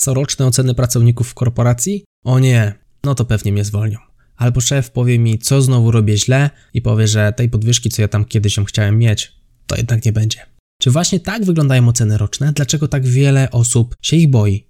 [0.00, 2.04] Coroczne oceny pracowników w korporacji?
[2.24, 3.98] O nie, no to pewnie mnie zwolnią.
[4.36, 8.08] Albo szef powie mi, co znowu robię źle i powie, że tej podwyżki, co ja
[8.08, 9.32] tam kiedyś ją chciałem mieć,
[9.66, 10.38] to jednak nie będzie.
[10.82, 12.52] Czy właśnie tak wyglądają oceny roczne?
[12.52, 14.66] Dlaczego tak wiele osób się ich boi?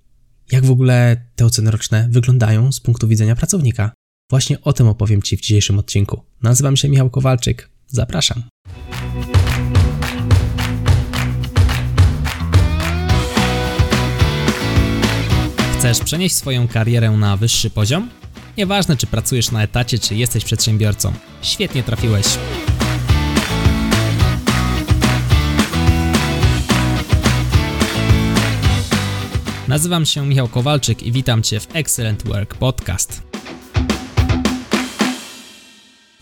[0.53, 3.92] Jak w ogóle te oceny roczne wyglądają z punktu widzenia pracownika?
[4.31, 6.22] Właśnie o tym opowiem Ci w dzisiejszym odcinku.
[6.42, 7.71] Nazywam się Michał Kowalczyk.
[7.87, 8.42] Zapraszam.
[15.81, 18.10] Chcesz przenieść swoją karierę na wyższy poziom?
[18.56, 21.12] Nieważne, czy pracujesz na etacie, czy jesteś przedsiębiorcą.
[21.42, 22.27] Świetnie trafiłeś.
[29.68, 33.23] Nazywam się Michał Kowalczyk i witam Cię w Excellent Work Podcast.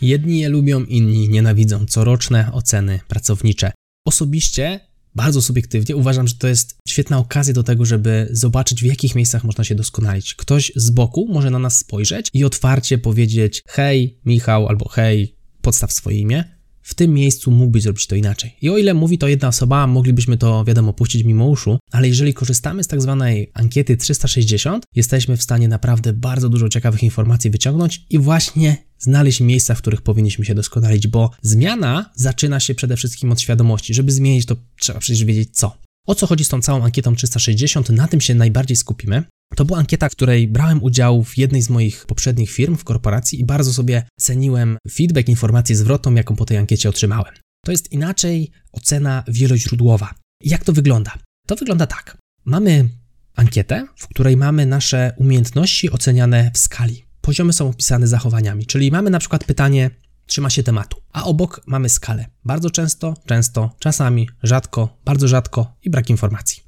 [0.01, 3.71] Jedni je lubią, inni nienawidzą coroczne oceny pracownicze.
[4.05, 4.88] Osobiście,
[5.19, 9.43] bardzo subiektywnie, uważam, że to jest świetna okazja do tego, żeby zobaczyć, w jakich miejscach
[9.43, 10.35] można się doskonalić.
[10.35, 15.93] Ktoś z boku może na nas spojrzeć i otwarcie powiedzieć: Hej, Michał, albo hej, podstaw
[15.93, 16.58] swoje imię
[16.89, 18.55] w tym miejscu mógłbyś zrobić to inaczej.
[18.61, 22.33] I o ile mówi to jedna osoba, moglibyśmy to, wiadomo, puścić mimo uszu, ale jeżeli
[22.33, 28.05] korzystamy z tak zwanej ankiety 360, jesteśmy w stanie naprawdę bardzo dużo ciekawych informacji wyciągnąć
[28.09, 33.31] i właśnie znaleźć miejsca, w których powinniśmy się doskonalić, bo zmiana zaczyna się przede wszystkim
[33.31, 33.93] od świadomości.
[33.93, 35.77] Żeby zmienić, to trzeba przecież wiedzieć co.
[36.07, 37.89] O co chodzi z tą całą ankietą 360?
[37.89, 39.23] Na tym się najbardziej skupimy.
[39.55, 43.41] To była ankieta, w której brałem udział w jednej z moich poprzednich firm w korporacji
[43.41, 47.33] i bardzo sobie ceniłem feedback, informację zwrotną, jaką po tej ankiecie otrzymałem.
[47.65, 50.13] To jest inaczej ocena wieloźródłowa.
[50.43, 51.13] Jak to wygląda?
[51.47, 52.17] To wygląda tak.
[52.45, 52.89] Mamy
[53.35, 57.05] ankietę, w której mamy nasze umiejętności oceniane w skali.
[57.21, 59.89] Poziomy są opisane zachowaniami, czyli mamy na przykład pytanie,
[60.25, 62.25] trzyma się tematu, a obok mamy skalę.
[62.45, 66.63] Bardzo często, często, czasami, rzadko, bardzo rzadko i brak informacji.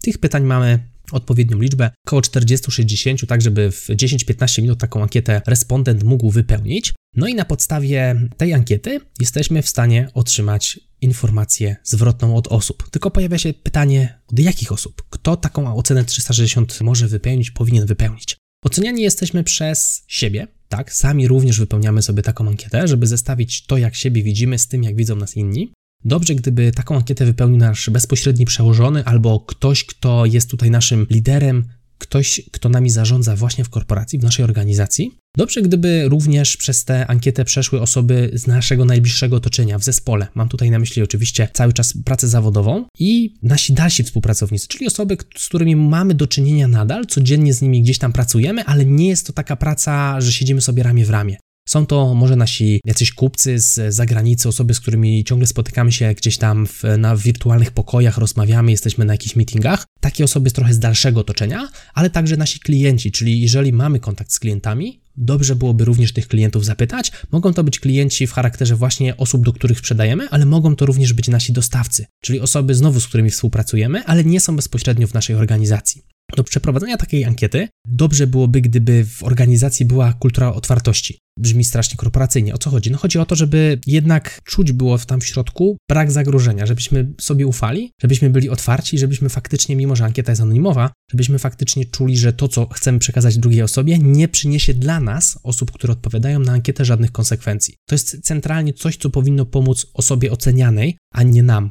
[0.00, 6.02] Tych pytań mamy odpowiednią liczbę, około 40-60, tak żeby w 10-15 minut taką ankietę respondent
[6.04, 6.92] mógł wypełnić.
[7.16, 12.90] No i na podstawie tej ankiety jesteśmy w stanie otrzymać informację zwrotną od osób.
[12.90, 15.02] Tylko pojawia się pytanie, od jakich osób?
[15.10, 18.36] Kto taką ocenę 360 może wypełnić, powinien wypełnić?
[18.64, 20.92] Oceniani jesteśmy przez siebie, tak?
[20.92, 24.96] Sami również wypełniamy sobie taką ankietę, żeby zestawić to, jak siebie widzimy, z tym, jak
[24.96, 25.72] widzą nas inni.
[26.04, 31.64] Dobrze, gdyby taką ankietę wypełnił nasz bezpośredni przełożony albo ktoś, kto jest tutaj naszym liderem,
[31.98, 35.18] ktoś, kto nami zarządza właśnie w korporacji, w naszej organizacji.
[35.36, 40.26] Dobrze, gdyby również przez tę ankietę przeszły osoby z naszego najbliższego otoczenia w zespole.
[40.34, 45.16] Mam tutaj na myśli oczywiście cały czas pracę zawodową i nasi dalsi współpracownicy, czyli osoby,
[45.36, 49.26] z którymi mamy do czynienia nadal, codziennie z nimi gdzieś tam pracujemy, ale nie jest
[49.26, 51.36] to taka praca, że siedzimy sobie ramię w ramię.
[51.68, 56.38] Są to może nasi jacyś kupcy z zagranicy, osoby, z którymi ciągle spotykamy się gdzieś
[56.38, 59.86] tam w, na wirtualnych pokojach, rozmawiamy, jesteśmy na jakichś meetingach.
[60.00, 64.38] Takie osoby trochę z dalszego otoczenia, ale także nasi klienci, czyli jeżeli mamy kontakt z
[64.38, 67.12] klientami, dobrze byłoby również tych klientów zapytać.
[67.32, 71.12] Mogą to być klienci w charakterze właśnie osób, do których sprzedajemy, ale mogą to również
[71.12, 75.36] być nasi dostawcy, czyli osoby znowu, z którymi współpracujemy, ale nie są bezpośrednio w naszej
[75.36, 76.13] organizacji.
[76.36, 81.18] Do przeprowadzenia takiej ankiety dobrze byłoby, gdyby w organizacji była kultura otwartości.
[81.38, 82.54] Brzmi strasznie korporacyjnie.
[82.54, 82.90] O co chodzi?
[82.90, 87.46] No chodzi o to, żeby jednak czuć było tam w środku brak zagrożenia, żebyśmy sobie
[87.46, 92.32] ufali, żebyśmy byli otwarci, żebyśmy faktycznie, mimo że ankieta jest anonimowa, żebyśmy faktycznie czuli, że
[92.32, 96.84] to, co chcemy przekazać drugiej osobie, nie przyniesie dla nas, osób, które odpowiadają na ankietę,
[96.84, 97.74] żadnych konsekwencji.
[97.88, 101.70] To jest centralnie coś, co powinno pomóc osobie ocenianej, a nie nam.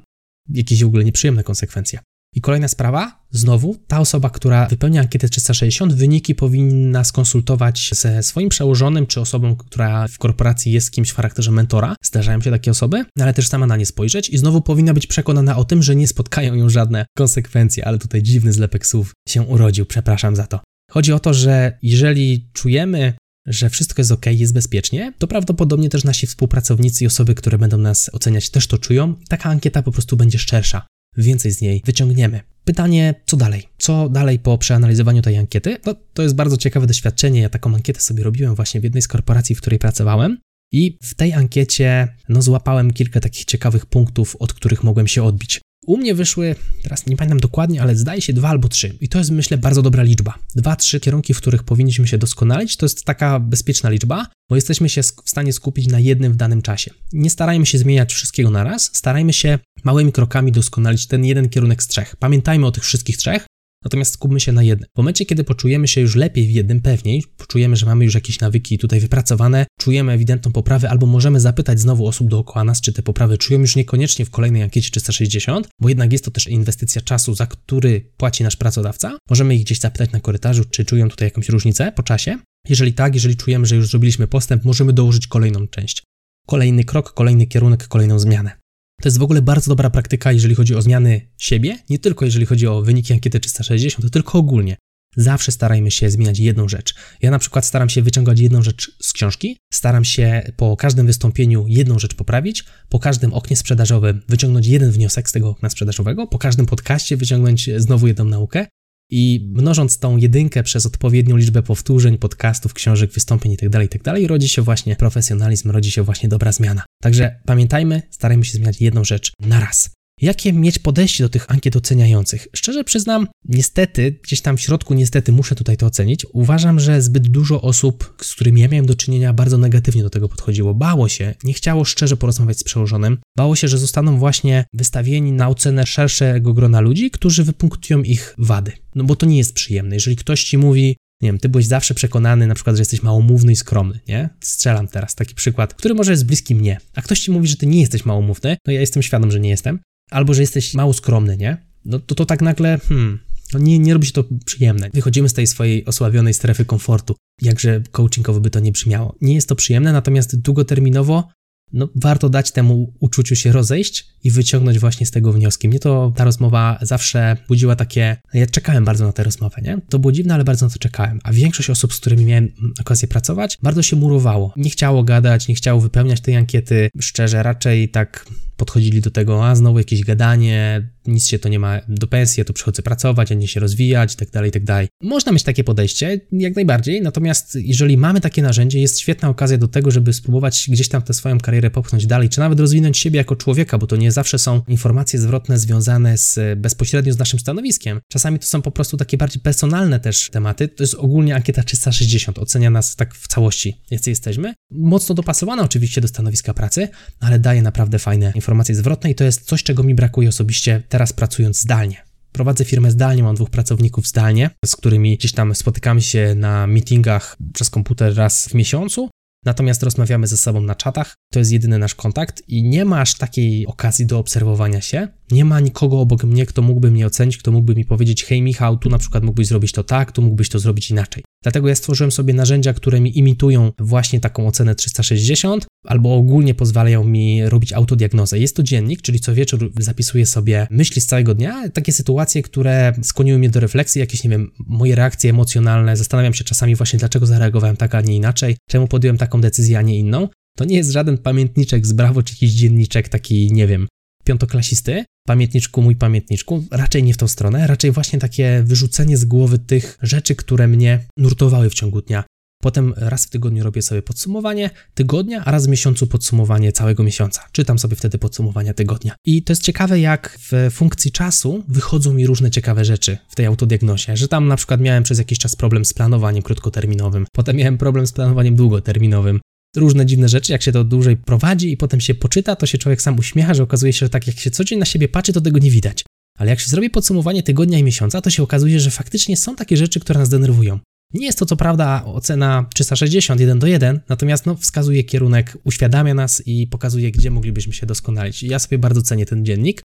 [0.49, 1.99] Jakieś w ogóle nieprzyjemne konsekwencje.
[2.35, 8.49] I kolejna sprawa, znowu, ta osoba, która wypełnia ankietę 360, wyniki powinna skonsultować ze swoim
[8.49, 11.95] przełożonym, czy osobą, która w korporacji jest kimś w charakterze mentora.
[12.03, 15.57] Zdarzają się takie osoby, ale też sama na nie spojrzeć i znowu powinna być przekonana
[15.57, 19.85] o tym, że nie spotkają ją żadne konsekwencje, ale tutaj dziwny zlepek słów się urodził,
[19.85, 20.59] przepraszam za to.
[20.91, 23.13] Chodzi o to, że jeżeli czujemy,
[23.47, 27.77] że wszystko jest ok, jest bezpiecznie, to prawdopodobnie też nasi współpracownicy i osoby, które będą
[27.77, 29.15] nas oceniać, też to czują.
[29.29, 30.85] Taka ankieta po prostu będzie szczersza
[31.17, 32.41] więcej z niej wyciągniemy.
[32.65, 33.63] Pytanie, co dalej?
[33.77, 35.77] Co dalej po przeanalizowaniu tej ankiety?
[35.85, 37.41] No, to jest bardzo ciekawe doświadczenie.
[37.41, 40.37] Ja taką ankietę sobie robiłem właśnie w jednej z korporacji, w której pracowałem.
[40.71, 45.61] I w tej ankiecie no, złapałem kilka takich ciekawych punktów, od których mogłem się odbić.
[45.85, 48.97] U mnie wyszły, teraz nie pamiętam dokładnie, ale zdaje się dwa albo trzy.
[49.01, 50.33] I to jest, myślę, bardzo dobra liczba.
[50.55, 54.89] Dwa, trzy kierunki, w których powinniśmy się doskonalić, to jest taka bezpieczna liczba, bo jesteśmy
[54.89, 56.91] się w stanie skupić na jednym w danym czasie.
[57.13, 61.83] Nie starajmy się zmieniać wszystkiego na raz, starajmy się małymi krokami doskonalić ten jeden kierunek
[61.83, 62.15] z trzech.
[62.15, 63.45] Pamiętajmy o tych wszystkich trzech,
[63.83, 64.89] natomiast skupmy się na jednym.
[64.93, 68.39] W momencie, kiedy poczujemy się już lepiej w jednym, pewniej, poczujemy, że mamy już jakieś
[68.39, 73.01] nawyki tutaj wypracowane, czujemy ewidentną poprawę, albo możemy zapytać znowu osób dookoła nas, czy te
[73.01, 77.35] poprawy czują już niekoniecznie w kolejnej ankiecie 360, bo jednak jest to też inwestycja czasu,
[77.35, 79.17] za który płaci nasz pracodawca.
[79.29, 82.39] Możemy ich gdzieś zapytać na korytarzu, czy czują tutaj jakąś różnicę po czasie.
[82.69, 86.03] Jeżeli tak, jeżeli czujemy, że już zrobiliśmy postęp, możemy dołożyć kolejną część.
[86.47, 88.62] Kolejny krok, kolejny kierunek, kolejną zmianę.
[89.03, 92.45] To jest w ogóle bardzo dobra praktyka, jeżeli chodzi o zmiany siebie, nie tylko jeżeli
[92.45, 94.77] chodzi o wyniki ankiety 360, to tylko ogólnie.
[95.17, 96.95] Zawsze starajmy się zmieniać jedną rzecz.
[97.21, 101.65] Ja na przykład staram się wyciągać jedną rzecz z książki, staram się po każdym wystąpieniu
[101.67, 106.37] jedną rzecz poprawić, po każdym oknie sprzedażowym wyciągnąć jeden wniosek z tego okna sprzedażowego, po
[106.37, 108.67] każdym podcaście wyciągnąć znowu jedną naukę
[109.09, 114.61] i mnożąc tą jedynkę przez odpowiednią liczbę powtórzeń, podcastów, książek, wystąpień itd., itd., rodzi się
[114.61, 116.83] właśnie profesjonalizm, rodzi się właśnie dobra zmiana.
[117.01, 119.89] Także pamiętajmy, starajmy się zmieniać jedną rzecz na raz.
[120.23, 122.47] Jakie mieć podejście do tych ankiet oceniających?
[122.55, 126.25] Szczerze przyznam, niestety, gdzieś tam w środku, niestety muszę tutaj to ocenić.
[126.33, 130.29] Uważam, że zbyt dużo osób, z którymi ja miałem do czynienia, bardzo negatywnie do tego
[130.29, 130.73] podchodziło.
[130.73, 135.49] Bało się, nie chciało szczerze porozmawiać z przełożonym, bało się, że zostaną właśnie wystawieni na
[135.49, 138.71] ocenę szerszego grona ludzi, którzy wypunktują ich wady.
[138.95, 139.95] No bo to nie jest przyjemne.
[139.95, 143.51] Jeżeli ktoś ci mówi, nie wiem, ty byłeś zawsze przekonany na przykład, że jesteś małomówny
[143.51, 144.29] i skromny, nie?
[144.41, 147.67] Strzelam teraz taki przykład, który może jest bliski mnie, a ktoś ci mówi, że ty
[147.67, 149.79] nie jesteś małomówny, no ja jestem świadom, że nie jestem,
[150.11, 151.57] albo że jesteś mało skromny, nie?
[151.85, 153.19] No to, to tak nagle, hmm,
[153.53, 154.89] no nie, nie robi się to przyjemne.
[154.93, 159.15] Wychodzimy z tej swojej osławionej strefy komfortu, jakże coachingowo by to nie brzmiało.
[159.21, 161.27] Nie jest to przyjemne, natomiast długoterminowo
[161.73, 165.69] no, warto dać temu uczuciu się rozejść i wyciągnąć właśnie z tego wnioski.
[165.69, 168.17] Mnie to ta rozmowa zawsze budziła takie.
[168.33, 169.77] Ja czekałem bardzo na tę rozmowę, nie?
[169.89, 171.19] To było dziwne, ale bardzo na to czekałem.
[171.23, 172.49] A większość osób, z którymi miałem
[172.81, 174.53] okazję pracować, bardzo się murowało.
[174.57, 176.89] Nie chciało gadać, nie chciało wypełniać tej ankiety.
[176.99, 178.25] Szczerze, raczej tak
[178.65, 182.45] podchodzili do tego, a znowu jakieś gadanie, nic się to nie ma do pensji, ja
[182.45, 184.87] tu przychodzę pracować, a nie się rozwijać, tak dalej, tak dalej.
[185.01, 189.67] Można mieć takie podejście, jak najbardziej, natomiast jeżeli mamy takie narzędzie, jest świetna okazja do
[189.67, 193.35] tego, żeby spróbować gdzieś tam tę swoją karierę popchnąć dalej, czy nawet rozwinąć siebie jako
[193.35, 197.99] człowieka, bo to nie zawsze są informacje zwrotne związane z bezpośrednio z naszym stanowiskiem.
[198.07, 200.67] Czasami to są po prostu takie bardziej personalne też tematy.
[200.67, 204.53] To jest ogólnie ankieta 360, ocenia nas tak w całości, jacy jesteśmy.
[204.71, 206.87] Mocno dopasowana oczywiście do stanowiska pracy,
[207.19, 211.13] ale daje naprawdę fajne informacje zwrotne i to jest coś, czego mi brakuje osobiście teraz
[211.13, 212.05] pracując zdalnie.
[212.31, 217.37] Prowadzę firmę zdalnie, mam dwóch pracowników zdalnie, z którymi gdzieś tam spotykamy się na meetingach
[217.53, 219.09] przez komputer raz w miesiącu,
[219.45, 221.13] natomiast rozmawiamy ze sobą na czatach.
[221.31, 225.07] To jest jedyny nasz kontakt i nie masz takiej okazji do obserwowania się.
[225.31, 228.77] Nie ma nikogo obok mnie, kto mógłby mnie ocenić, kto mógłby mi powiedzieć: Hej, Michał,
[228.77, 231.23] tu na przykład mógłbyś zrobić to tak, tu mógłbyś to zrobić inaczej.
[231.43, 237.03] Dlatego ja stworzyłem sobie narzędzia, które mi imitują właśnie taką ocenę 360, albo ogólnie pozwalają
[237.03, 238.39] mi robić autodiagnozę.
[238.39, 242.93] Jest to dziennik, czyli co wieczór zapisuję sobie myśli z całego dnia, takie sytuacje, które
[243.03, 245.97] skłoniły mnie do refleksji, jakieś, nie wiem, moje reakcje emocjonalne.
[245.97, 249.81] Zastanawiam się czasami właśnie, dlaczego zareagowałem tak, a nie inaczej, czemu podjąłem taką decyzję, a
[249.81, 250.27] nie inną.
[250.57, 253.87] To nie jest żaden pamiętniczek z Brawo, czy jakiś dzienniczek taki, nie wiem,
[254.23, 259.59] piątoklasisty, pamiętniczku, mój pamiętniczku, raczej nie w tą stronę, raczej właśnie takie wyrzucenie z głowy
[259.59, 262.23] tych rzeczy, które mnie nurtowały w ciągu dnia.
[262.63, 267.41] Potem raz w tygodniu robię sobie podsumowanie tygodnia, a raz w miesiącu podsumowanie całego miesiąca.
[267.51, 269.15] Czytam sobie wtedy podsumowania tygodnia.
[269.25, 273.45] I to jest ciekawe, jak w funkcji czasu wychodzą mi różne ciekawe rzeczy w tej
[273.45, 277.77] autodiagnozie, że tam na przykład miałem przez jakiś czas problem z planowaniem krótkoterminowym, potem miałem
[277.77, 279.39] problem z planowaniem długoterminowym,
[279.75, 283.01] różne dziwne rzeczy, jak się to dłużej prowadzi i potem się poczyta, to się człowiek
[283.01, 285.59] sam uśmiecha, że okazuje się, że tak jak się codziennie na siebie patrzy, to tego
[285.59, 286.03] nie widać.
[286.37, 289.77] Ale jak się zrobi podsumowanie tygodnia i miesiąca, to się okazuje, że faktycznie są takie
[289.77, 290.79] rzeczy, które nas denerwują.
[291.13, 296.13] Nie jest to co prawda ocena 360, 1 do 1, natomiast no, wskazuje kierunek, uświadamia
[296.13, 298.43] nas i pokazuje, gdzie moglibyśmy się doskonalić.
[298.43, 299.81] Ja sobie bardzo cenię ten dziennik.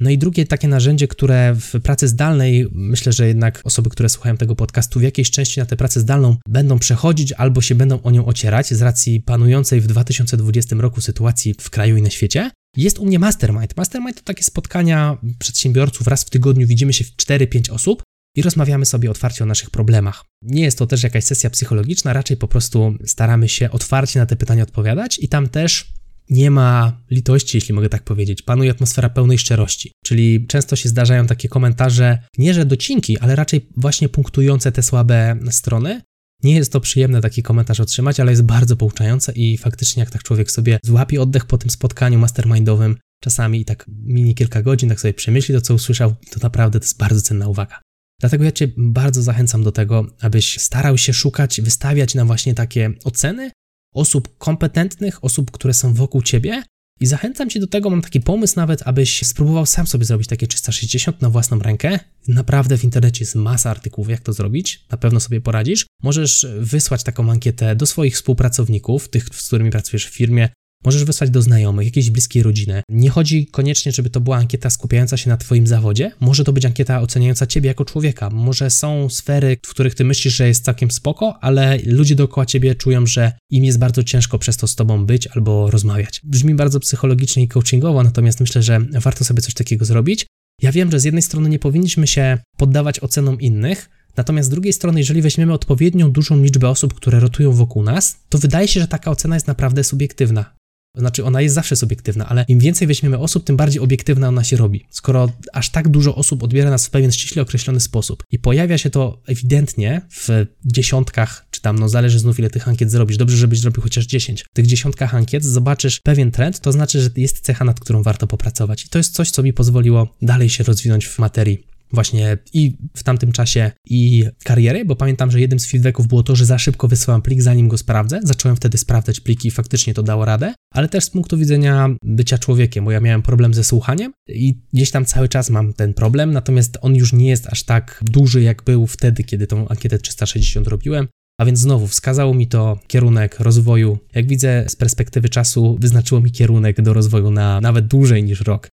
[0.00, 4.36] No i drugie takie narzędzie, które w pracy zdalnej, myślę, że jednak osoby, które słuchają
[4.36, 8.10] tego podcastu w jakiejś części na tę pracę zdalną będą przechodzić albo się będą o
[8.10, 12.98] nią ocierać z racji panującej w 2020 roku sytuacji w kraju i na świecie, jest
[12.98, 13.76] u mnie Mastermind.
[13.76, 18.02] Mastermind to takie spotkania przedsiębiorców, raz w tygodniu widzimy się w 4-5 osób
[18.36, 20.24] i rozmawiamy sobie otwarcie o naszych problemach.
[20.42, 24.36] Nie jest to też jakaś sesja psychologiczna, raczej po prostu staramy się otwarcie na te
[24.36, 25.92] pytania odpowiadać i tam też
[26.30, 28.42] nie ma litości, jeśli mogę tak powiedzieć.
[28.42, 29.92] Panuje atmosfera pełnej szczerości.
[30.04, 35.36] Czyli często się zdarzają takie komentarze, nie że docinki, ale raczej właśnie punktujące te słabe
[35.50, 36.02] strony.
[36.42, 40.22] Nie jest to przyjemne taki komentarz otrzymać, ale jest bardzo pouczające i faktycznie jak tak
[40.22, 45.00] człowiek sobie złapie oddech po tym spotkaniu mastermindowym, czasami i tak minie kilka godzin, tak
[45.00, 47.80] sobie przemyśli to, co usłyszał, to naprawdę to jest bardzo cenna uwaga.
[48.20, 52.92] Dlatego ja Cię bardzo zachęcam do tego, abyś starał się szukać, wystawiać na właśnie takie
[53.04, 53.50] oceny
[53.94, 56.62] osób kompetentnych, osób, które są wokół Ciebie,
[57.00, 60.46] I zachęcam Cię do tego, mam taki pomysł nawet, abyś spróbował sam sobie zrobić takie
[60.46, 61.98] 360 na własną rękę.
[62.28, 65.86] Naprawdę w internecie jest masa artykułów, jak to zrobić, na pewno sobie poradzisz.
[66.02, 70.48] Możesz wysłać taką ankietę do swoich współpracowników, tych, z którymi pracujesz w firmie,
[70.84, 72.82] Możesz wysłać do znajomych, jakiejś bliskiej rodziny.
[72.88, 76.12] Nie chodzi koniecznie, żeby to była ankieta skupiająca się na Twoim zawodzie.
[76.20, 78.30] Może to być ankieta oceniająca Ciebie jako człowieka.
[78.30, 82.74] Może są sfery, w których Ty myślisz, że jest całkiem spoko, ale ludzie dookoła Ciebie
[82.74, 86.20] czują, że im jest bardzo ciężko przez to z Tobą być albo rozmawiać.
[86.24, 90.26] Brzmi bardzo psychologicznie i coachingowo, natomiast myślę, że warto sobie coś takiego zrobić.
[90.62, 94.72] Ja wiem, że z jednej strony nie powinniśmy się poddawać ocenom innych, Natomiast z drugiej
[94.72, 98.88] strony, jeżeli weźmiemy odpowiednią dużą liczbę osób, które rotują wokół nas, to wydaje się, że
[98.88, 100.57] taka ocena jest naprawdę subiektywna.
[100.94, 104.56] Znaczy, ona jest zawsze subiektywna, ale im więcej weźmiemy osób, tym bardziej obiektywna ona się
[104.56, 104.86] robi.
[104.90, 108.90] Skoro aż tak dużo osób odbiera nas w pewien ściśle określony sposób i pojawia się
[108.90, 113.60] to ewidentnie w dziesiątkach, czy tam, no zależy znów ile tych ankiet zrobisz, dobrze, żebyś
[113.60, 114.42] zrobił chociaż 10.
[114.42, 118.26] W tych dziesiątkach ankiet zobaczysz pewien trend, to znaczy, że jest cecha, nad którą warto
[118.26, 118.84] popracować.
[118.84, 123.02] I to jest coś, co mi pozwoliło dalej się rozwinąć w materii właśnie i w
[123.02, 126.88] tamtym czasie i kariery, bo pamiętam, że jednym z feedbacków było to, że za szybko
[126.88, 128.20] wysyłam plik, zanim go sprawdzę.
[128.22, 132.38] Zacząłem wtedy sprawdzać pliki i faktycznie to dało radę, ale też z punktu widzenia bycia
[132.38, 136.32] człowiekiem, bo ja miałem problem ze słuchaniem i gdzieś tam cały czas mam ten problem,
[136.32, 140.68] natomiast on już nie jest aż tak duży, jak był wtedy, kiedy tą ankietę 360
[140.68, 141.08] robiłem.
[141.40, 143.98] A więc znowu wskazało mi to kierunek rozwoju.
[144.14, 148.68] Jak widzę z perspektywy czasu, wyznaczyło mi kierunek do rozwoju na nawet dłużej niż rok.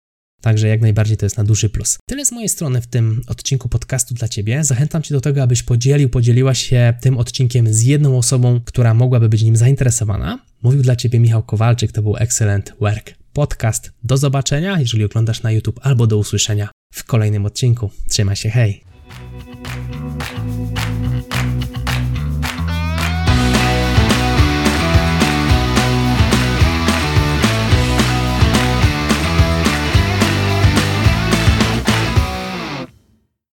[0.45, 1.99] Także jak najbardziej to jest na duży plus.
[2.07, 4.65] Tyle z mojej strony w tym odcinku podcastu dla Ciebie.
[4.65, 9.29] Zachęcam Cię do tego, abyś podzielił, podzieliła się tym odcinkiem z jedną osobą, która mogłaby
[9.29, 10.39] być nim zainteresowana.
[10.63, 13.93] Mówił dla Ciebie Michał Kowalczyk, to był Excellent Work Podcast.
[14.03, 17.91] Do zobaczenia, jeżeli oglądasz na YouTube, albo do usłyszenia w kolejnym odcinku.
[18.09, 18.85] Trzymaj się, hej!